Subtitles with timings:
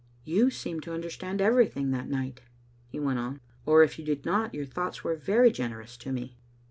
[0.25, 2.41] "You seemed to understand everything that night,"
[2.87, 6.39] he went on;" or if you did not, your thoughts were very generous to me."